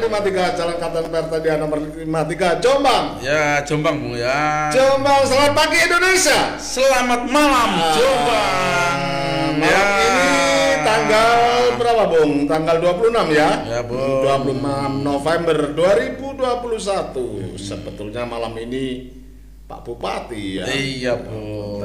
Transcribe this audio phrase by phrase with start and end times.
[0.00, 3.04] 53 Jalan Kapten Pertadian nomor 53 Jombang.
[3.20, 4.72] Ya, Jombang Bung ya.
[4.72, 6.56] Jombang, selamat pagi Indonesia.
[6.56, 8.98] Selamat malam Ah, Jombang.
[9.60, 10.28] Malam ini
[10.80, 11.30] tanggal
[11.76, 12.32] berapa, Bung?
[12.48, 13.50] Tanggal 26 ya?
[13.68, 14.24] Ya, Bung.
[14.24, 17.60] 26 November 2021.
[17.60, 19.12] Sebetulnya malam ini
[19.68, 20.64] Pak Bupati ya.
[20.66, 21.84] Iya, Bung.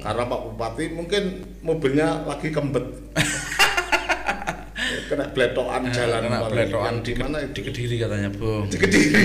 [0.00, 1.22] Karena Pak Bupati mungkin
[1.60, 2.88] mobilnya lagi kembet.
[5.04, 8.64] Kena bletokan jalan Kena Yang di, mana di Kediri katanya, Bung.
[8.72, 9.22] di Kediri.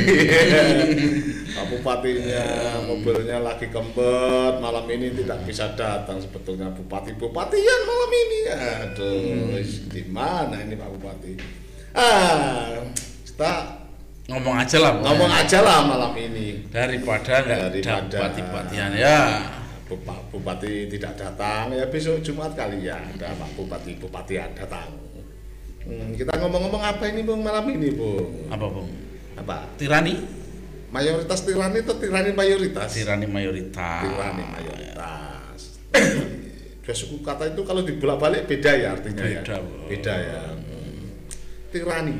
[1.56, 2.46] Pak Bupatinya
[2.86, 8.40] mobilnya lagi kempet malam ini tidak bisa datang sebetulnya Bupati Bupatian malam ini.
[8.52, 11.34] Aduh, di mana ini Pak Bupati?
[11.96, 12.80] Ah,
[13.26, 13.82] kita
[14.30, 16.70] Ngomong aja lah, ngomong aja lah malam ini.
[16.70, 19.42] Daripada nggak Daripada- dapat bupatian ya.
[20.30, 25.09] Bupati tidak datang ya besok Jumat kali ya ada Pak Bupati Bupatian datang.
[25.90, 28.46] Hmm, kita ngomong-ngomong apa ini Bung malam ini Bung?
[28.54, 28.90] Apa, Bung?
[29.42, 29.74] Apa?
[29.74, 30.22] Tirani?
[30.94, 32.94] Mayoritas tirani atau tirani mayoritas?
[32.94, 34.06] Tirani mayoritas.
[34.06, 35.60] Tirani mayoritas.
[36.86, 39.42] Dua suku kata itu kalau dibolak-balik beda ya artinya ya.
[39.42, 39.86] Beda, Bung.
[39.90, 40.42] Beda ya.
[40.54, 41.06] Hmm.
[41.74, 42.18] Tirani.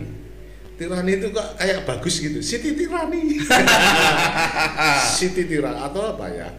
[0.74, 2.42] Tirani itu kok kayak bagus gitu.
[2.42, 3.38] Siti tirani.
[5.22, 6.50] Siti tirani atau apa ya?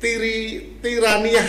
[0.00, 0.36] Tiri
[0.80, 1.44] tirania.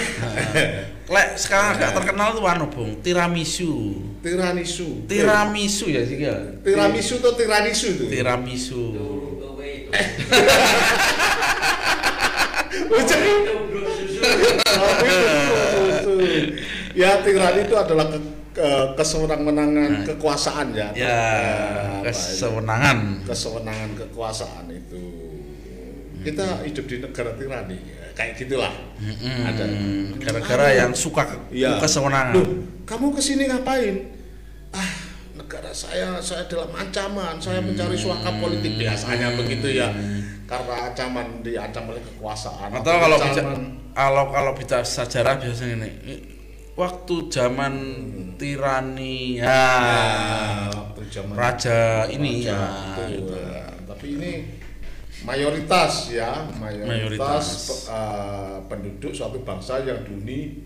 [1.12, 3.00] Lek sekarang agak terkenal tuh anu, Bung.
[3.04, 4.00] Tiramisu.
[4.24, 5.08] Tiramisu.
[5.08, 6.36] Tiramisu ya sih ya.
[6.64, 8.04] Tiramisu atau tiranisu itu?
[8.12, 8.82] Tiramisu.
[16.96, 18.20] ya tirani itu adalah ke,
[18.56, 20.88] ke- kesewenang-wenangan kekuasaan ya.
[20.96, 21.20] Ya,
[22.04, 22.12] itu?
[22.12, 22.98] kesewenangan.
[23.28, 25.04] kesewenangan kekuasaan itu.
[26.22, 27.78] Kita hidup di negara tirani,
[28.12, 28.72] kayak gitulah.
[29.22, 29.64] Ada.
[29.66, 31.78] Hmm, gara-gara yang suka ke- Iya.
[31.78, 32.34] kesewenangan.
[32.34, 32.48] Loh,
[32.84, 33.96] kamu ke sini ngapain?
[34.72, 34.92] Ah,
[35.34, 39.90] negara saya, saya dalam ancaman, saya mencari suaka politik biasanya begitu ya.
[40.44, 42.72] Karena ancaman diancam oleh kekuasaan.
[42.72, 43.52] Atau kalau bicara
[43.92, 46.16] kalau kalau bicara sejarah biasanya ini
[46.74, 47.74] waktu zaman
[48.36, 49.62] tirani ya, Ya,
[50.72, 52.60] waktu zaman raja ini raja, ya
[52.96, 53.08] betul.
[53.12, 53.36] gitu.
[53.88, 54.32] Tapi ini
[55.22, 57.46] mayoritas ya, mayoritas, Mayoritas.
[57.68, 60.58] pe- eh, penduduk suatu bangsa yang duni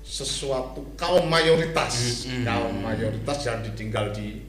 [0.00, 2.44] sesuatu kaum mayoritas, Mm-mm.
[2.44, 4.44] kaum mayoritas yang ditinggal di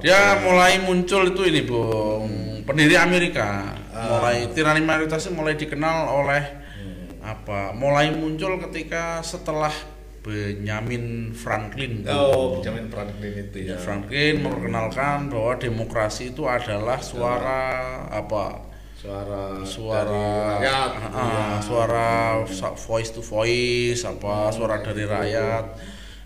[0.00, 2.30] dia mulai muncul itu ini bung
[2.62, 4.06] pendiri Amerika Ah.
[4.08, 6.44] mulai tirani mayoritas itu mulai dikenal oleh
[6.78, 7.10] Hmm.
[7.20, 9.74] apa mulai muncul ketika setelah
[10.20, 12.04] Benjamin Franklin.
[12.04, 13.76] Oh, Benjamin Franklin itu ya.
[13.80, 17.62] Franklin memperkenalkan bahwa demokrasi itu adalah suara
[18.12, 18.68] apa?
[19.00, 21.48] Suara suara rakyat, ah, gitu ah, ya.
[21.64, 22.08] suara
[22.76, 25.64] voice to voice apa suara dari rakyat.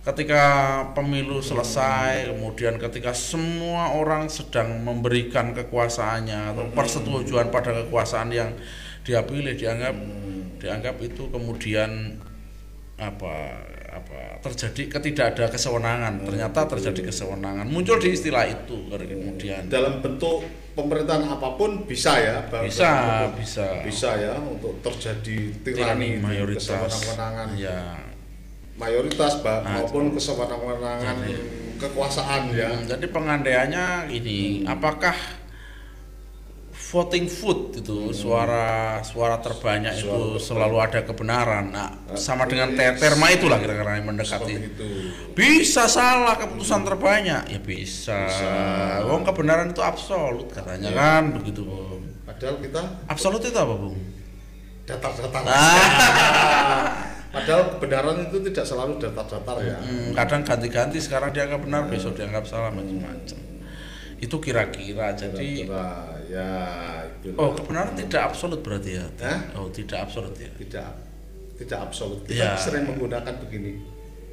[0.05, 0.45] Ketika
[0.93, 8.51] pemilu selesai kemudian ketika semua orang sedang memberikan kekuasaannya atau persetujuan pada kekuasaan yang
[9.07, 9.95] dia pilih dianggap
[10.59, 12.21] dianggap itu kemudian
[12.99, 16.27] apa apa terjadi ketidak ada kesewenangan.
[16.27, 17.67] Ternyata terjadi kesewenangan.
[17.71, 19.71] Muncul di istilah itu kemudian.
[19.71, 20.43] Dalam bentuk
[20.75, 23.67] pemerintahan apa pun bisa ya bisa bisa.
[23.87, 26.67] Bisa ya untuk terjadi tirani tirani mayoritas.
[26.67, 27.49] kesewenang-wenangan.
[27.55, 27.79] Ya
[28.75, 32.71] mayoritas Mbak, Ah, maupun kesewenang-wenangan Jadi- kekuasaan ya.
[32.75, 35.15] Hmm, jadi pengandaiannya ini apakah
[36.95, 40.39] voting vote itu suara suara terbanyak itu Hmm.
[40.39, 41.75] Suara selalu ada kebenaran.
[41.75, 44.55] Nah sama dengan terma itulah kira-kira yang mendekati.
[44.55, 44.87] Itu.
[45.35, 47.51] Bisa salah keputusan terbanyak?
[47.51, 48.55] Ya bisa, Bisa.
[49.11, 50.99] Wong kebenaran itu absolut katanya Iya.
[51.03, 52.07] kan begitu Bung.
[52.23, 53.99] Padahal kita absolut itu apa Bung?
[54.87, 55.43] Datar-datar.
[55.51, 56.87] Ah.
[57.35, 59.77] padahal kebenaran itu tidak selalu datar-datar ya.
[59.83, 63.39] Hmm, kadang ganti-ganti sekarang dianggap benar besok dianggap salah macam-macam.
[64.15, 65.35] Itu kira-kira jadi
[65.67, 66.51] Kira-kira, ya
[67.21, 69.07] itu oh kebenaran tidak absolut berarti ya?
[69.23, 69.39] Hah?
[69.59, 70.51] oh tidak absolut ya?
[70.55, 70.89] Tidak
[71.55, 72.19] tidak absolut.
[72.27, 72.59] Kita Ya.
[72.59, 73.79] sering menggunakan begini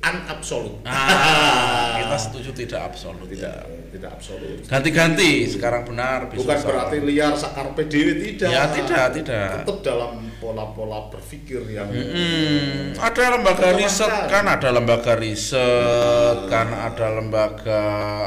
[0.01, 3.53] unabsolut ah kita setuju tidak absolut tidak.
[3.61, 4.63] ya tidak absolut.
[4.65, 6.87] Ganti-ganti sekarang benar bukan salah.
[6.87, 8.49] berarti liar sakar PDW tidak.
[8.49, 9.49] Ya tidak tidak.
[9.61, 14.47] Tetap dalam pola-pola berpikir yang Hmm, ada lembaga riset kan?
[14.47, 16.67] Ada lembaga riset kan?
[16.71, 17.81] Ada lembaga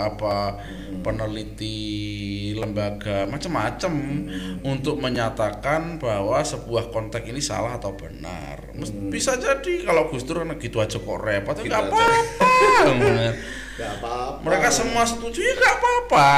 [0.07, 0.61] apa
[1.05, 1.77] peneliti
[2.57, 3.93] lembaga macam-macam
[4.65, 8.73] untuk menyatakan bahwa sebuah konteks ini salah atau benar.
[8.73, 11.55] Mes- bisa jadi kalau Gus Dur gitu aja kok repot.
[11.59, 12.09] Gitu nggak apa-apa.
[13.75, 14.39] Nggak apa-apa.
[14.47, 16.29] Mereka semua setuju ya nggak apa-apa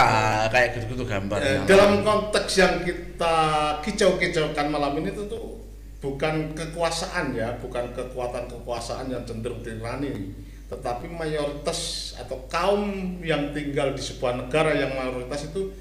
[0.52, 3.36] kayak gitu-gitu gambar Eh, dalam konteks yang kita
[3.82, 5.60] kicau-kicaukan malam ini tentu
[6.00, 10.32] bukan kekuasaan ya, bukan kekuatan kekuasaan yang cenderung tirani,
[10.70, 15.72] tetapi mayoritas atau kaum yang tinggal di sebuah negara yang mayoritas itu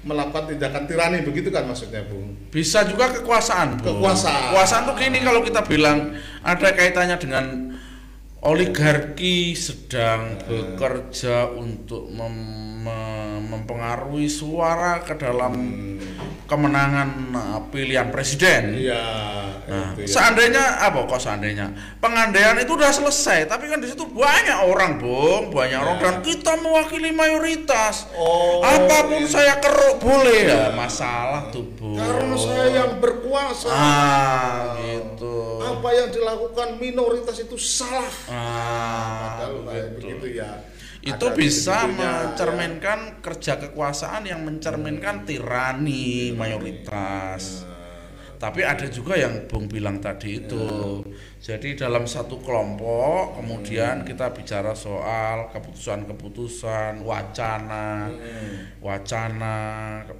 [0.00, 2.32] melakukan tindakan tirani begitu kan maksudnya Bung?
[2.48, 3.80] Bisa juga kekuasaan.
[3.84, 4.00] Bung.
[4.00, 4.52] Kekuasaan.
[4.52, 7.44] Kekuasaan tuh gini kalau kita bilang ada kaitannya dengan
[8.40, 15.52] oligarki sedang bekerja untuk mem- mem- mempengaruhi suara ke dalam
[16.50, 18.74] kemenangan uh, pilihan presiden.
[18.74, 19.06] Iya.
[19.70, 20.18] Nah, itu ya.
[20.18, 21.70] seandainya apa kok seandainya
[22.02, 26.04] pengandaian itu udah selesai, tapi kan di situ banyak orang, Bung, banyak orang Ya.
[26.10, 28.10] dan kita mewakili mayoritas.
[28.18, 29.30] Oh, Apa pun iya.
[29.30, 31.94] saya keruk boleh ya, masalah tuh, Bung.
[31.94, 33.70] Karena saya yang berkuasa.
[33.70, 35.62] ah, gitu.
[35.62, 38.10] Apa yang dilakukan minoritas itu salah.
[38.26, 40.18] Ah, Padahal begitu.
[40.18, 40.50] begitu ya.
[41.00, 47.64] Itu Ada bisa mencerminkan kerja kekuasaan yang mencerminkan tirani mayoritas.
[47.64, 47.70] ya.
[48.40, 51.04] Tapi ada juga yang Bung bilang tadi itu.
[51.40, 58.12] Jadi dalam satu kelompok kemudian kita bicara soal keputusan-keputusan, wacana,
[58.84, 59.56] wacana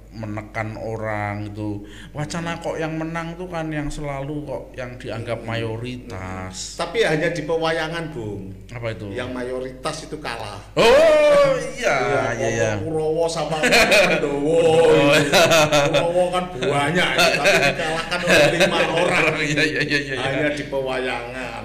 [0.09, 1.85] menekan orang itu.
[2.09, 6.81] Wacana kok yang menang tuh kan yang selalu kok yang dianggap mayoritas.
[6.81, 8.49] Tapi hanya di pewayangan, Bung.
[8.73, 9.13] Apa itu?
[9.13, 10.57] Yang mayoritas itu kalah.
[10.73, 12.71] Oh iya iya iya.
[12.81, 14.89] Kurowo sama Pandowo.
[15.93, 19.23] Kurowo kan banyak, tapi dikalahkan oleh lima orang.
[19.41, 20.15] Iya iya iya iya.
[20.21, 21.10] Hanya di pewayangan.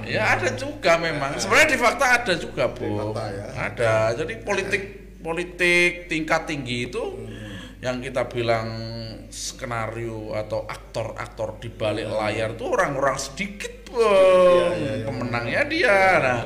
[0.06, 1.34] Ya ada juga memang.
[1.34, 2.86] Sebenarnya di fakta ada juga, Bu.
[3.10, 3.46] fakta ya.
[3.58, 3.94] Ada.
[4.14, 4.82] Jadi politik
[5.18, 7.02] politik tingkat tinggi itu
[7.78, 8.68] yang kita bilang
[9.28, 14.00] skenario atau aktor-aktor di balik layar itu orang-orang sedikit, Bung.
[14.00, 15.04] Iya, iya, iya.
[15.04, 15.98] Pemenangnya dia.
[16.18, 16.42] Nah,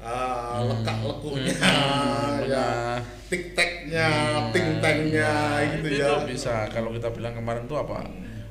[0.00, 3.04] Ah, lekak-lekuknya, Hmm, ya, benar.
[3.28, 4.08] tik-teknya,
[4.48, 5.32] ting-tengnya
[5.76, 6.24] gitu itu ya.
[6.24, 8.08] bisa kalau kita bilang kemarin tuh apa?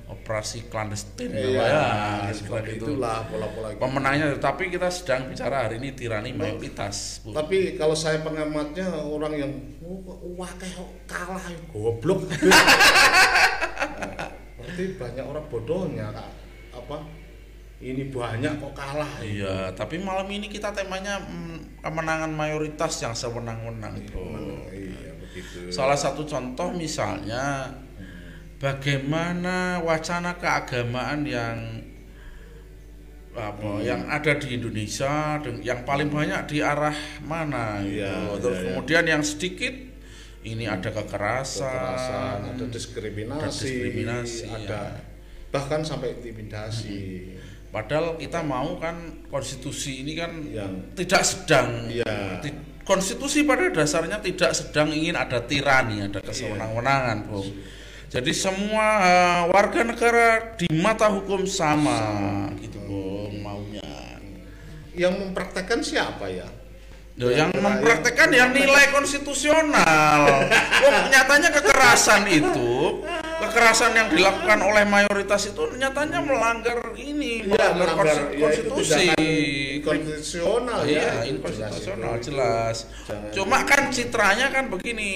[0.09, 2.97] Operasi clandestine Iya, apa ya, seperti gitu.
[2.97, 3.81] itulah pola-pola gitu.
[3.85, 7.21] Pemenangnya tapi kita sedang bicara hari ini tirani mayoritas.
[7.21, 7.29] Bu.
[7.29, 9.51] Tapi kalau saya pengamatnya orang yang
[9.85, 10.01] oh,
[10.33, 12.25] wah kayak kalah goblok.
[14.57, 16.29] Berarti banyak orang bodohnya Kak.
[16.73, 16.97] Apa?
[17.79, 19.07] Ini banyak kok kalah.
[19.23, 24.35] Iya, tapi malam ini kita temanya mm, kemenangan mayoritas yang sewenang-wenang, Bro.
[24.67, 25.71] Iya, begitu.
[25.71, 27.71] Salah satu contoh misalnya
[28.59, 31.57] bagaimana wacana keagamaan yang
[33.31, 33.79] apa Hmm.
[33.79, 38.03] yang ada di Indonesia yang paling banyak di arah mana gitu.
[38.03, 38.67] Iya, Terus iya, iya.
[38.67, 39.73] kemudian yang sedikit
[40.41, 45.01] ini ada kekerasan, kekerasan, ada diskriminasi, Ada diskriminasi, ada ya.
[45.49, 46.99] bahkan sampai intimidasi.
[47.69, 48.97] Padahal kita mau kan
[49.29, 52.41] konstitusi ini kan Yang tidak sedang Iya.
[52.41, 57.45] ti- konstitusi pada dasarnya tidak sedang ingin ada tirani, ada kesewenang-wenangan, Bung.
[58.09, 60.27] Jadi semua eh, warga negara
[60.57, 63.85] di mata hukum sama, gitu, Bung, maunya.
[64.97, 66.49] yang mempraktekkan siapa ya?
[67.19, 70.21] Loh, yang Yang- mempraktekkan yang nilai konstitusional.
[70.81, 73.03] Wong, nyatanya kekerasan itu,
[73.45, 79.13] kekerasan yang dilakukan oleh mayoritas itu nyatanya melanggar ini, Ya, melanggar melanggar ya, itu konstitusi.
[79.13, 79.21] tindakan
[79.91, 80.91] konstitusional ya.
[80.91, 82.77] Iya, itu inkonstitusional jelas.
[83.07, 83.31] jelas.
[83.31, 85.11] Cuma kan citranya kan begini.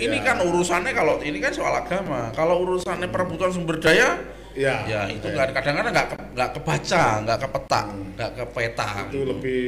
[0.00, 0.26] Ini Iya.
[0.26, 2.30] kan urusannya kalau ini kan soal agama.
[2.32, 4.18] Kalau urusannya perebutan sumber daya,
[4.52, 5.34] Ya, ya itu ya.
[5.34, 7.86] nggak kadang-kadang nggak ke- nggak kebaca, nggak kepetak,
[8.18, 8.90] nggak ke peta.
[9.06, 9.62] itu lebih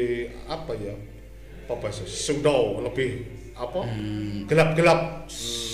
[0.45, 0.95] apa ya?
[1.71, 2.02] Apa bahasa?
[2.02, 3.11] Pseudo, lebih
[3.55, 3.87] apa?
[3.87, 4.50] Hmm.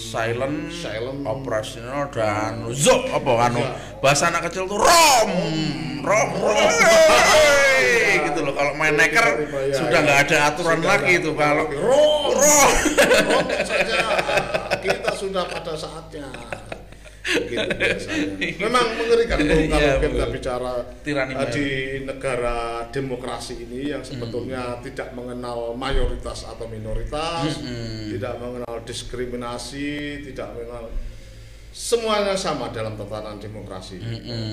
[0.06, 1.20] Silent, Silent.
[1.26, 3.70] operasional dan zop apa anu Iya.
[3.98, 5.30] bahasa anak kecil tuh rom
[6.00, 11.30] rom wey, gitu loh kalau main neker Tiba-tiba, ya, sudah nggak ada aturan lagi itu
[11.34, 13.98] kalau Rom, rom saja.
[14.78, 16.26] Kita sudah pada saatnya.
[17.26, 18.38] Biasanya.
[18.62, 21.66] Memang mengerikan kalau Iya, kita bicara Tirani eh, di
[22.06, 27.58] negara demokrasi ini yang sebetulnya tidak mengenal mayoritas atau minoritas,
[28.14, 30.86] tidak mengenal diskriminasi, tidak mengenal
[31.76, 34.00] semuanya sama dalam tatanan demokrasi.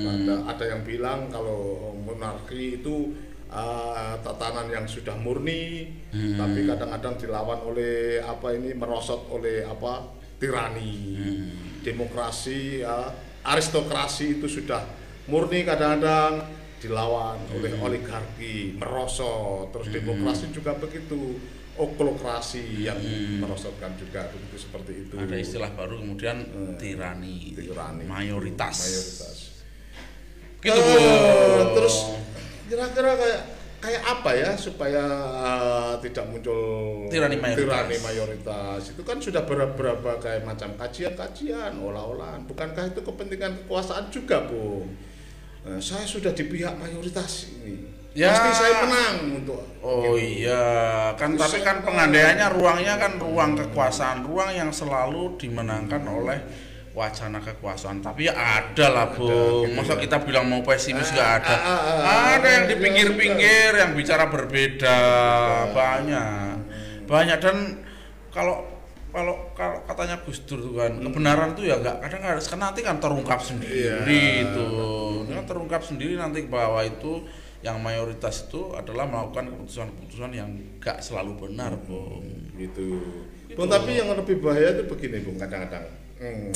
[0.03, 3.15] Ada, ada yang bilang kalau monarki itu
[3.47, 10.91] uh, tatanan yang sudah murni, tapi kadang-kadang dilawan oleh apa ini merosot oleh apa tirani.
[11.83, 13.11] Demokrasi, ya,
[13.43, 14.81] aristokrasi itu sudah
[15.27, 16.47] murni kadang-kadang
[16.79, 19.71] dilawan oleh oligarki, merosot.
[19.71, 21.39] Terus demokrasi juga begitu,
[21.79, 22.99] oklokrasi yang
[23.39, 25.15] merosotkan juga begitu seperti itu.
[25.17, 26.43] ada istilah baru kemudian
[26.77, 28.03] tirani, Tirani.
[28.05, 28.75] mayoritas.
[28.83, 29.37] mayoritas.
[30.63, 31.75] Gitu, Bung.
[31.75, 31.95] terus
[32.71, 33.41] kira-kira kayak
[34.13, 35.03] apa ya supaya
[35.41, 36.61] eh, tidak muncul
[37.09, 37.65] Tirani mayoritas.
[37.65, 44.45] tirani mayoritas itu kan sudah beberapa kayak macam kajian-kajian olah-olahan bukankah itu kepentingan kekuasaan juga
[44.45, 44.93] bung
[45.65, 47.91] eh, saya sudah di pihak mayoritas ini.
[48.13, 48.29] Ya.
[48.29, 54.53] Pasti saya menang untuk Oh iya, kan tapi kan pengandaiannya ruangnya kan ruang kekuasaan, ruang
[54.53, 56.39] yang selalu dimenangkan oleh
[56.93, 57.99] wacana kekuasaan.
[57.99, 59.25] Tapi ya ada lah, Bu.
[59.65, 61.55] gitu Masa kita bilang mau pesimis nggak ada.
[61.55, 64.99] ah, ah, ah, Ada yang di iya, pinggir-pinggir yang bicara berbeda,
[65.73, 66.53] banyak.
[67.03, 67.57] Banyak dan
[68.29, 68.65] kalau
[69.09, 72.81] kalau kalau katanya Gus Dur tuh kan kebenaran tuh ya nggak kadang harus kan nanti
[72.81, 74.49] kan terungkap sendiri Iya.
[74.49, 74.65] itu
[75.29, 77.21] Ini kan terungkap sendiri nanti bahwa itu
[77.61, 80.49] yang mayoritas itu adalah melakukan keputusan-keputusan yang
[80.83, 82.25] gak selalu benar, Bung.
[82.59, 82.99] gitu.
[83.55, 85.87] Bung, tapi yang lebih bahaya itu begini, Bung, kadang-kadang.
[86.19, 86.51] Hmm,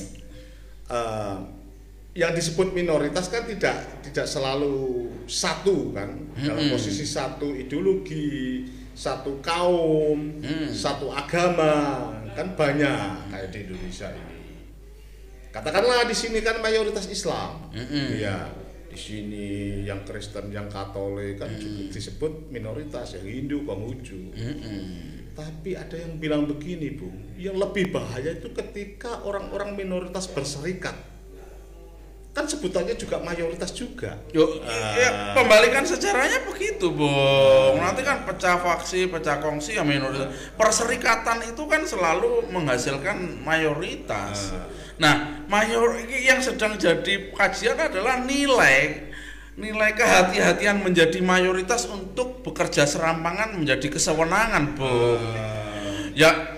[0.88, 1.38] eh,
[2.14, 6.74] yang disebut minoritas kan tidak tidak selalu satu kan dalam Mm-mm.
[6.74, 10.66] posisi satu ideologi, satu kaum, Hmm.
[10.66, 14.36] satu agama kan banyak kayak di Indonesia ini.
[15.54, 18.18] Katakanlah di sini kan mayoritas Islam, Mm-mm.
[18.18, 18.50] Iya.
[18.88, 19.48] Di sini
[19.86, 24.34] yang Kristen, yang Katolik kan juga disebut minoritas, yang Hindu, Konghucu.
[24.34, 25.17] Mm-mm.
[25.38, 30.98] Tapi ada yang bilang begini, Bu, yang lebih bahaya itu ketika orang-orang minoritas berserikat.
[32.34, 34.18] Kan sebutannya juga mayoritas juga.
[34.34, 34.66] Yuk,
[34.98, 37.78] ya, pembalikan sejarahnya begitu, Bung.
[37.78, 40.54] Nanti kan pecah faksi, pecah kongsi ya minoritas.
[40.58, 44.58] Perserikatan itu kan selalu menghasilkan mayoritas.
[44.98, 49.07] Nah, mayor yang sedang jadi kajian adalah nilai
[49.58, 55.22] nilai kehati-hatian menjadi mayoritas untuk bekerja serampangan menjadi kesewenangan, Bung.
[56.14, 56.54] Ya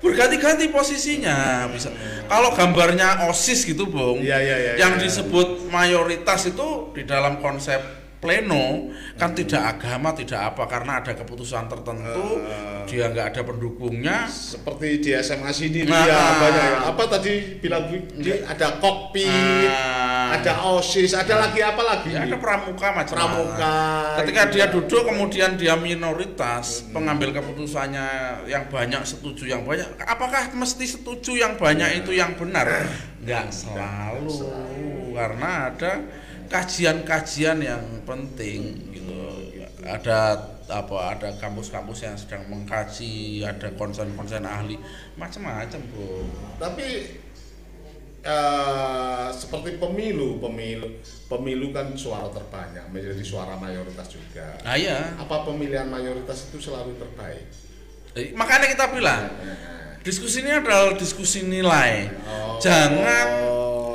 [0.00, 1.92] berganti-ganti posisinya bisa.
[2.24, 4.24] Kalau gambarnya OSIS gitu, Bung.
[4.24, 5.04] Iya, iya, iya, yang iya.
[5.04, 11.66] disebut mayoritas itu di dalam konsep pleno kan tidak agama tidak apa karena ada keputusan
[11.66, 12.44] tertentu
[12.84, 16.04] dia nggak ada pendukungnya Seperti di SMA sini Nah.
[16.04, 16.78] dia banyak ya.
[16.86, 19.30] Apa tadi bilang di- ada kokpit,
[19.66, 20.36] Ah.
[20.36, 22.10] ada OSIS, ada lagi apa lagi?
[22.10, 23.76] ya ada pramuka macam Pramuka,
[24.18, 28.06] ketika gitu dia duduk kemudian dia minoritas pengambil keputusannya
[28.44, 32.68] yang banyak setuju yang banyak apakah mesti setuju yang banyak itu yang benar
[33.18, 34.34] nggak selalu
[35.12, 35.92] karena ada
[36.50, 39.14] kajian-kajian yang penting gitu
[39.80, 44.76] ada apa ada kampus-kampus yang sedang mengkaji ada konsen-konsen ahli
[45.16, 46.26] macam-macam bu
[46.58, 46.86] Tapi
[48.20, 54.60] eh, seperti pemilu, pemilu, pemilu kan suara terbanyak menjadi suara mayoritas juga.
[54.60, 57.46] nah iya Apa pemilihan mayoritas itu selalu terbaik?
[58.14, 59.30] Eh, makanya kita bilang
[60.02, 62.58] diskusi ini adalah diskusi nilai Oh.
[62.60, 63.26] jangan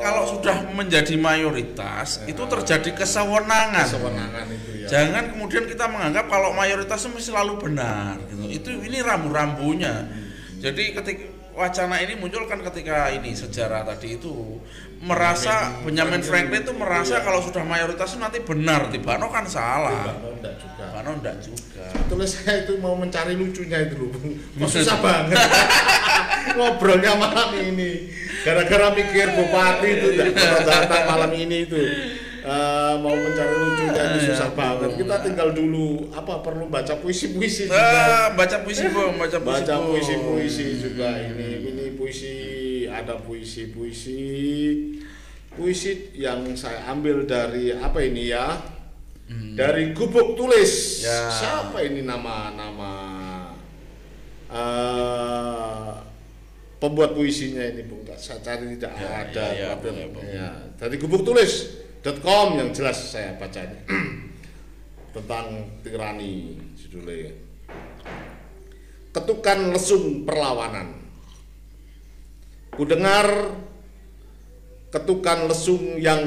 [0.06, 4.88] kalau sudah menjadi mayoritas itu terjadi kesewenangan Kesewenangan itu ya.
[4.88, 10.06] jangan kemudian kita menganggap kalau mayoritas itu mesti selalu benar gitu itu ini rambu-rambunya
[10.62, 14.60] jadi ketika wacana ini muncul kan ketika ini sejarah tadi itu
[15.02, 20.36] merasa Benjamin Franklin itu merasa kalau sudah mayoritas itu nanti benar Tibano kan salah Bano
[20.36, 20.84] enggak juga.
[20.84, 24.12] Tibano enggak juga Tulis saya itu mau mencari lucunya itu loh.
[24.72, 25.40] Susah banget.
[26.54, 28.14] Ngobrolnya malam ini.
[28.46, 30.08] Gara-gara mikir bupati itu
[30.62, 31.82] datang malam ini itu.
[32.46, 34.90] Eh, mau mencari lucunya itu Ah, susah ya banget.
[35.02, 37.82] Kita tinggal dulu apa perlu baca puisi-puisi juga.
[37.82, 39.98] Ah, baca puisi bu baca puisi baca Bu.
[39.98, 42.34] puisi-puisi juga ini ini puisi
[42.86, 44.22] ada puisi-puisi
[45.58, 48.62] puisi yang saya ambil dari apa ini ya
[49.58, 51.25] dari gubuk tulis Ya.
[51.34, 52.92] siapa ini nama nama
[54.54, 55.65] eh,
[56.86, 61.25] pembuat puisinya ini bung saya cari tidak Ya, ada ya, ya, boleh, ya, dari gubuk
[61.25, 63.80] tulis.com yang jelas saya baca ini
[65.18, 67.34] tentang tirani judulnya.
[69.10, 71.01] Ketukan lesung perlawanan.
[72.75, 73.56] Kudengar
[74.94, 76.22] ketukan lesung yang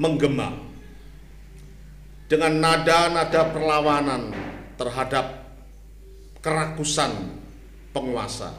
[0.00, 0.66] menggema.
[2.28, 4.32] Dengan nada-nada perlawanan
[4.76, 5.56] terhadap
[6.44, 7.12] kerakusan
[7.90, 8.50] penguasa.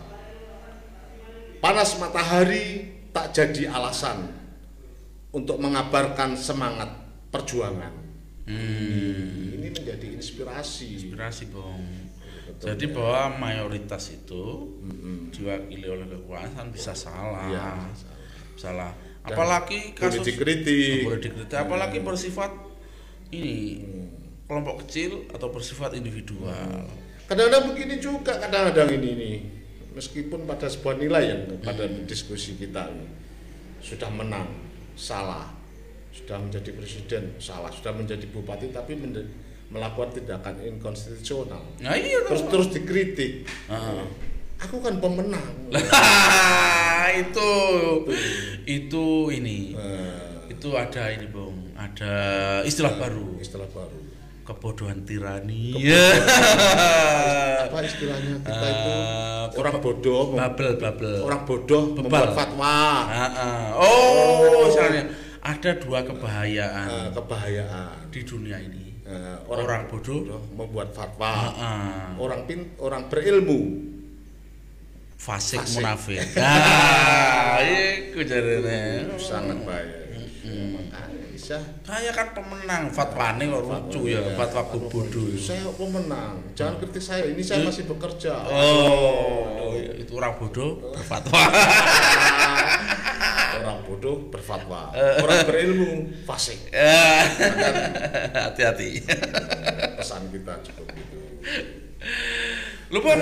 [1.59, 4.31] Panas matahari tak jadi alasan
[5.29, 6.88] untuk mengabarkan semangat
[7.29, 7.91] perjuangan.
[8.48, 9.53] Hmm.
[9.53, 10.98] Ini menjadi inspirasi.
[10.98, 11.86] inspirasi bung
[12.50, 12.93] Betul, jadi ya.
[12.98, 14.43] bahwa mayoritas itu
[14.81, 15.29] Mm-mm.
[15.29, 17.69] diwakili oleh kekuasaan bisa salah Iya,
[18.57, 18.89] salah
[19.21, 21.05] Dan apalagi boleh kasus dikritik.
[21.05, 22.07] boleh dikritik apalagi Hmm.
[22.09, 22.51] bersifat
[23.29, 23.86] ini
[24.50, 26.89] kelompok kecil atau bersifat individual
[27.29, 29.38] Kadang-kadang begini juga kadang-kadang ini nih.
[29.91, 32.05] Meskipun pada sebuah nilai yang pada Hmm.
[32.05, 33.05] diskusi kita ini
[33.79, 34.50] sudah menang,
[34.95, 35.53] salah.
[36.09, 37.69] Sudah menjadi presiden, salah.
[37.69, 39.29] Sudah menjadi bupati tapi mende-
[39.69, 41.62] melakukan tindakan inkonstitusional.
[41.77, 43.45] nah iya Terus terus dikritik.
[44.59, 45.69] Aku kan pemenang.
[47.12, 47.50] Itu
[48.65, 52.13] itu ini Eh, itu ada ini bung ada
[52.62, 53.98] istilah baru Istilah baru.
[54.49, 56.09] Kebodohan tirani ya
[57.63, 58.89] Apa istilahnya kita itu?
[58.89, 62.01] Eh, Orang bodoh, babel babel orang bodoh Bebal.
[62.01, 62.77] membuat fatwa.
[63.05, 63.65] Ah, ah.
[63.77, 65.03] oh misalnya
[65.39, 68.09] ada dua kebahayaan kebahayaan.
[68.09, 71.29] di dunia ini Eh, orang, bodoh bodoh membuat fatwa.
[71.29, 72.09] ah, ah.
[72.15, 73.89] Orang pin, orang berilmu
[75.15, 75.75] fasik Fasik.
[75.75, 79.97] munafik ah iku jarene sangat bahaya.
[80.45, 81.18] Makanya
[81.49, 86.37] bisa saya kan pemenang fatwane kok lucu ya fatwa bodoh saya pemenang.
[86.53, 87.25] Jangan kritik saya.
[87.25, 88.37] Ini saya masih bekerja.
[88.53, 91.41] oh itu orang bodoh berfatwa
[93.65, 94.93] orang bodoh berfatwa.
[94.93, 96.61] Orang berilmu fasik.
[96.69, 97.25] Eh,
[98.29, 99.01] hati-hati
[99.97, 101.17] Pesan kita cukup gitu.
[102.89, 103.17] Lu pun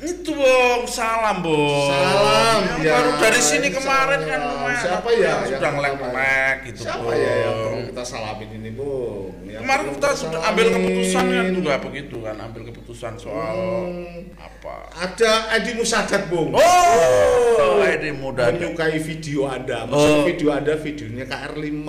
[0.00, 2.92] itu bong salam bong Salam, yang ya.
[2.94, 7.16] baru dari sini kemarin kan lumayan Siapa apa, ya sudah ngelek-ngelek gitu Siapa Bong.
[7.16, 9.32] ya yang perlu kita salamin ini, Bung?
[9.44, 14.36] Yang kemarin kita sudah ambil keputusan kan juga begitu kan ambil keputusan soal Hmm.
[14.36, 16.52] apa Ada Edi Musadat, Bung.
[16.52, 19.84] oh ini muda menyukai video Anda.
[19.84, 20.24] Maksud Oh.
[20.24, 21.88] video Anda videonya KR5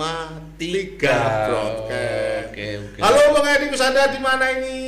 [0.56, 1.18] Tiga.
[1.44, 2.48] broadcast.
[2.48, 2.98] Oke, oke.
[3.00, 4.80] Halo Bang Edi Musadat di mana ini?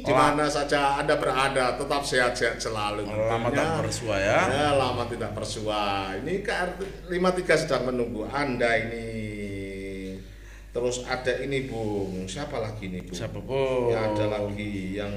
[0.00, 3.04] Di mana saja Anda berada, tetap sehat-sehat selalu.
[3.04, 3.64] lama tentunya.
[3.66, 5.82] tak bersua ya Ya, lama tidak bersua.
[6.16, 9.06] Ini KR53 sedang menunggu Anda ini.
[10.70, 13.14] Terus ada ini Bung, siapa lagi nih Bung?
[13.14, 15.14] siapa bong Ya, ada lagi yang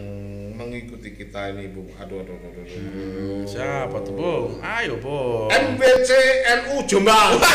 [0.53, 1.89] mengikuti kita ini Bung.
[1.93, 2.65] Aduh, aduh, aduh, aduh.
[2.69, 6.09] Hmm, siapa tuh bong ayo bong MBC
[6.61, 7.41] NU Jombang.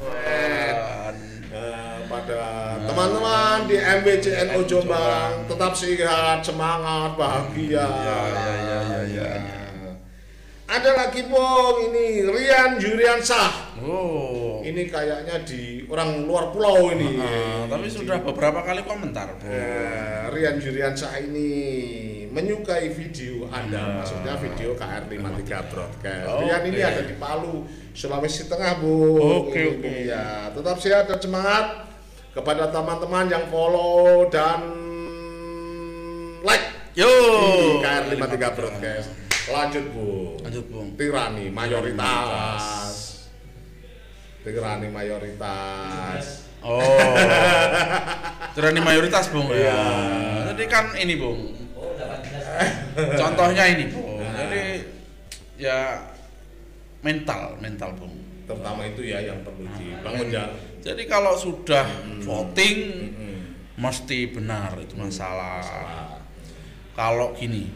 [0.00, 1.16] Keren.
[1.50, 2.40] Nah, pada
[3.00, 7.80] teman-teman di MBC NU Jombang tetap sehat, semangat, bahagia.
[7.80, 9.90] Ya, ya, ya, ya, ya, ya.
[10.68, 13.80] Ada lagi Bung ini Rian Juriansah.
[13.80, 17.16] oh Ini kayaknya di orang luar pulau ini.
[17.16, 21.48] Ah, tapi sudah beberapa kali komentar Eh, Rian Juriansah ini
[22.28, 23.96] menyukai video Anda, Ya.
[24.04, 26.28] maksudnya video KR53 Broadcast.
[26.28, 26.44] Oke.
[26.44, 27.64] Rian ini ada di Palu,
[27.96, 29.16] Sulawesi Tengah, Bu.
[29.48, 29.88] Oke, Ini, oke.
[29.88, 31.89] Bung, Ya, tetap sehat dan semangat
[32.30, 34.62] kepada teman-teman yang follow dan
[36.40, 36.62] like
[36.94, 39.08] yo di KR53 Broadcast.
[39.50, 40.38] Lanjut, Bu.
[40.40, 42.62] lanjut bong Tirani mayoritas.
[44.46, 46.46] Tirani mayoritas.
[46.60, 46.78] Oh,
[48.54, 49.72] tirani mayoritas bung Iya.
[49.72, 49.80] ya.
[50.52, 51.40] Jadi kan ini bung.
[52.94, 54.20] Contohnya ini bung.
[54.20, 54.62] Jadi
[55.56, 56.04] ya
[57.00, 58.12] mental, mental bung.
[58.50, 60.50] Terutama itu ya yang perlu dibangun ya.
[60.82, 61.86] Jadi kalau sudah
[62.18, 62.78] voting
[63.14, 63.36] Mm-mm.
[63.78, 65.62] mesti benar itu masalah.
[66.90, 67.70] Kalau gini,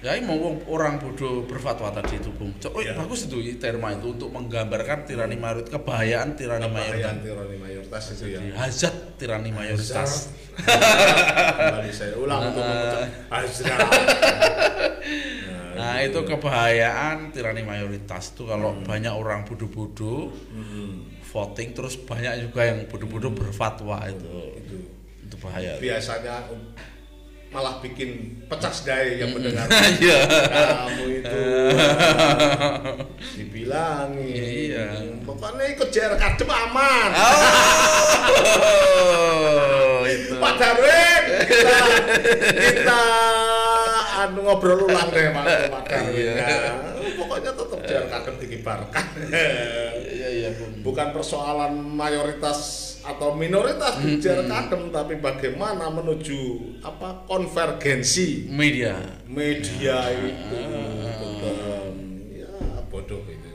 [0.00, 0.40] ya ini mau
[0.72, 2.50] orang bodoh berfatwa tadi itu bung.
[2.56, 2.96] Cok, oh, Iya.
[2.96, 7.20] bagus itu terma itu untuk menggambarkan tirani mayoritas, kebahayaan tirani mayoritas.
[7.20, 8.40] Tirani mayoritas itu ya.
[8.56, 10.32] Hazard tirani mayoritas.
[10.56, 13.78] Kembali saya ulang untuk mengucap Hazrat.
[15.84, 18.82] Nah itu kebayaan tirani mayoritas itu kalau Hmm.
[18.82, 20.32] banyak orang bodoh-bodoh
[21.28, 24.76] voting terus banyak juga yang bodoh-bodoh berfatwa itu itu
[25.20, 25.76] itu bahaya.
[25.76, 26.40] biasanya
[27.50, 29.66] malah bikin pecah sedai yang mendengar.
[30.00, 30.18] Iya.
[30.26, 31.42] Kamu itu
[33.36, 34.32] dibilangi.
[34.72, 34.86] Iya.
[35.22, 37.08] Pokoknya ikut JR Kadem aman.
[37.14, 37.28] Oh,
[40.08, 40.34] itu.
[40.34, 41.78] Pak Darwin, kita,
[42.58, 43.02] kita
[44.24, 46.16] anu ngobrol ulang deh Pak, Pak Darwin.
[46.16, 46.32] Iya.
[46.40, 46.72] ya.
[47.14, 49.04] Pokoknya tetap JR Kadem dikibarkan.
[50.14, 50.48] Iya iya.
[50.80, 52.58] Bukan persoalan mayoritas
[53.04, 56.40] atau minoritas di JR Kadem, tapi bagaimana menuju
[56.80, 58.96] apa konvergensi Media.
[59.28, 60.60] media itu.
[61.20, 61.92] Betul.
[62.32, 62.52] Ya
[62.88, 63.50] bodoh itu.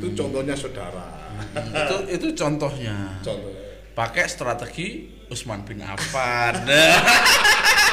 [0.00, 1.06] Itu contohnya saudara.
[1.54, 3.20] itu itu contohnya.
[3.20, 3.52] Contoh.
[3.94, 6.64] Pakai strategi Usman bin Affan.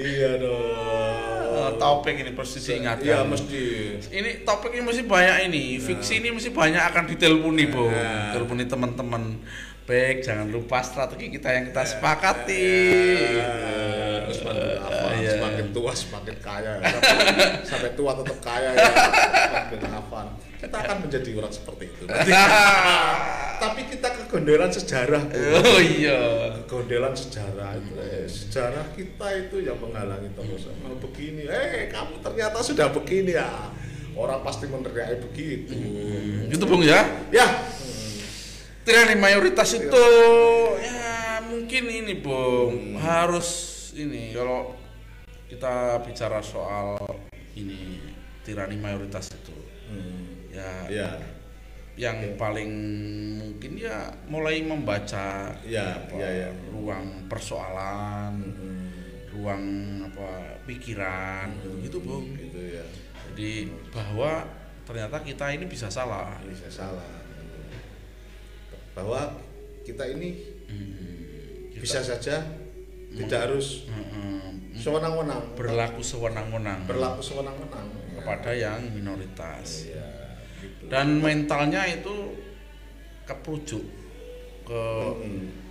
[0.00, 1.40] Iya dong.
[1.50, 3.04] Eh, topik ini persis diingatkan.
[3.04, 3.62] Iya mesti.
[4.10, 5.76] ini topik ini mesti banyak ini.
[5.76, 7.84] Fiksi ini mesti banyak akan diteleponi bu.
[7.86, 8.32] Ya.
[8.32, 9.36] teleponi teman-teman.
[9.84, 12.66] Baik jangan lupa strategi kita yang kita sepakati.
[13.36, 15.30] Eh, semakin apa, Iya.
[15.36, 16.72] semakin tua semakin kaya.
[16.78, 17.16] Sampai,
[17.68, 18.86] sampai tua tetap kaya ya.
[19.66, 20.20] Semakin apa?
[20.60, 22.04] Kita akan menjadi orang seperti itu
[23.60, 25.36] tapi kita kegondelan sejarah Bu.
[25.36, 26.20] oh iya.
[26.64, 27.92] Kegondelan sejarah itu.
[28.00, 30.72] Eh, sejarah kita itu yang menghalangi terus.
[30.80, 31.44] Mau begini.
[31.44, 33.68] Eh kamu ternyata sudah begini ya.
[34.16, 35.76] Orang pasti meneriaki begitu.
[36.48, 37.04] Gitu bung ya?
[37.28, 37.46] Ya.
[38.80, 40.06] Tirani mayoritas itu
[40.80, 42.96] ya mungkin ini bung.
[42.96, 44.74] Harus ini kalau
[45.52, 46.96] kita bicara soal
[47.54, 48.00] ini
[48.42, 49.54] tirani mayoritas itu.
[49.90, 50.48] Hmm.
[50.50, 51.10] Ya, Ya,
[52.00, 52.70] yang paling
[53.36, 56.50] mungkin ya mulai membaca Ya, apa, ya, ya.
[56.72, 58.88] ruang persoalan, Hmm.
[59.28, 59.62] ruang
[60.02, 61.52] apa pikiran
[61.84, 62.24] gitu, Bung.
[62.34, 62.84] gitu ya.
[63.30, 64.48] Jadi bahwa
[64.82, 66.40] ternyata kita ini bisa salah.
[66.40, 67.20] Bisa salah.
[68.90, 69.36] Bahwa
[69.84, 70.40] kita ini
[71.70, 72.36] Kita- bisa saja
[73.10, 74.70] tidak harus Mm-mm.
[74.72, 79.88] sewenang-wenang berlaku sewenang-wenang berlaku sewenang-wenang kepada yang minoritas.
[79.88, 80.19] Iya,
[80.60, 80.82] gitu.
[80.92, 82.36] Dan mentalnya itu
[83.24, 83.84] keperujuk
[84.68, 84.82] ke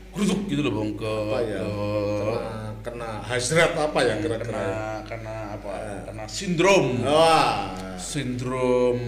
[0.09, 4.63] geruduk gitu loh, Bung, ke apa ya ke kena kena hasrat apa ya kira-kira kena
[4.65, 4.83] ya?
[5.05, 5.71] kena apa?
[5.77, 6.01] Eh.
[6.09, 6.85] Kena sindrom.
[7.05, 8.99] wah Sindrom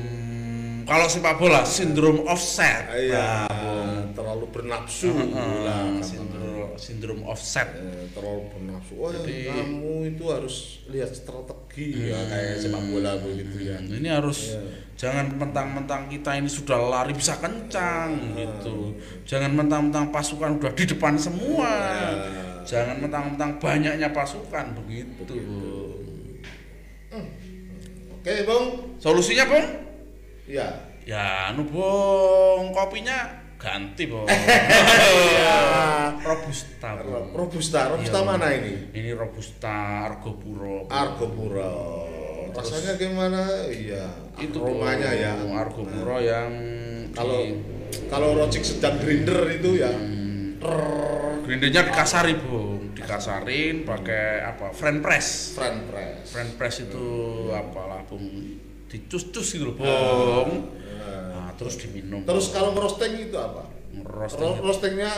[0.92, 2.84] kalau sepak bola sindrom offset.
[2.92, 7.68] iya Nah, terlalu bernafsu lah kata- sindrom sindrom offset.
[7.72, 13.56] Eh, terlalu bernafsu wah Jadi- kamu itu harus lihat strategi ya kayak sepak bola begitu
[13.64, 14.62] ya Hmm, Ini harus Iya.
[14.98, 19.00] jangan mentang-mentang kita ini sudah lari bisa kencang gitu.
[19.24, 21.72] Jangan mentang-mentang pasukan udah di depan semua.
[21.72, 22.44] Iya.
[22.62, 25.40] Jangan mentang-mentang banyaknya pasukan begitu.
[28.14, 28.66] oke bung
[29.02, 29.68] Solusinya, Bung?
[30.52, 30.70] Ya
[31.02, 33.26] Ya, anu Bung, kopinya
[33.58, 34.30] ganti, Bung.
[34.30, 35.58] Iya.
[36.20, 37.34] Robusta, Bung.
[37.34, 38.28] robusta robusta Iya.
[38.28, 38.74] mana ini?
[38.94, 39.74] Ini Robusta
[40.06, 40.86] Argo Puro.
[40.88, 41.74] Argo Puro
[42.52, 43.42] rasanya gimana?
[43.66, 44.06] Iya.
[44.38, 46.52] Itu aromanya Bung, ya Argo Puro yang
[47.12, 47.58] kalau di-
[48.06, 49.90] kalau rocik sedang grinder itu ya.
[51.42, 54.70] Grindernya dikasari bung, dikasarin pakai apa?
[54.72, 55.58] Friend press.
[55.58, 56.30] friend press.
[56.30, 57.06] Friend press itu
[57.50, 58.22] apalah bung,
[58.92, 60.68] dicus-cus gitu loh bung.
[61.32, 62.22] Nah, terus diminum.
[62.22, 63.64] terus kalau roasting itu apa
[64.04, 64.44] roasting.
[64.44, 65.12] Ro- roastingnya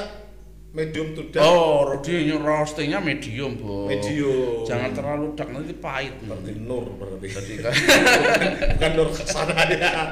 [0.70, 3.86] medium to dark Oh, roasting roastingnya medium bung.
[3.88, 6.18] medium Jangan terlalu dark nanti pahit.
[6.20, 7.74] berarti nur berarti Jadi kan.
[8.74, 10.10] bukan nur ke sana ya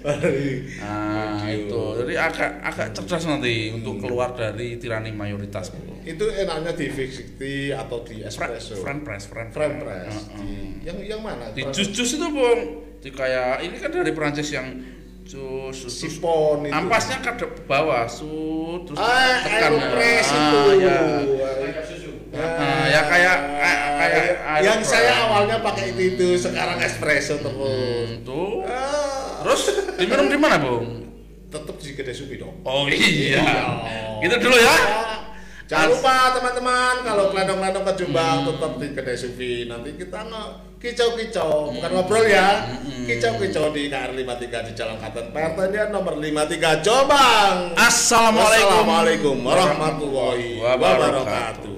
[0.00, 0.46] Berarti
[0.78, 1.66] Nah medium.
[1.66, 5.98] itu, jadi agak agak cerdas nanti untuk keluar dari tirani mayoritas bung.
[6.02, 7.40] itu enaknya di V60
[7.74, 10.38] atau di espresso friend press, friend, friend press Heeh.
[10.38, 14.80] Di- yang yang mana di jus-jus itu bung di kayak ini kan dari Perancis yang
[15.24, 16.72] jus jus sipon itu.
[16.72, 17.32] ampasnya ke
[17.64, 19.76] bawah sud terus ah tekan.
[19.76, 20.98] Aeropress Ah, itu ya.
[22.34, 23.36] Ah, Ah, ya kayak
[23.94, 24.24] kayak
[24.58, 24.88] yang aeropress.
[24.88, 27.54] saya awalnya pakai itu itu sekarang espresso terus.
[28.10, 28.64] Hmm, tuh.
[28.66, 29.60] Ah, terus
[29.94, 31.04] diminum di mana bung?
[31.46, 32.58] Tetap di kedai supi dong.
[32.64, 33.38] Oh iya.
[33.38, 33.44] Iya.
[34.18, 34.74] itu dulu ya
[35.64, 38.48] Jangan lupa teman-teman kalau kelendong-kelendong ke Jombang Hmm.
[38.52, 39.52] tetap di kedai sufi.
[39.64, 40.44] Nanti kita nge
[40.76, 42.68] kicau-kicau, bukan ngobrol ya.
[42.68, 43.08] Hmm.
[43.08, 47.72] Kicau-kicau di KR 53 di Jalan Katen Pertanian nomor 53 Jombang.
[47.80, 51.73] assalamualaikum Assalamualaikum warahmatullahi wabarakatuh.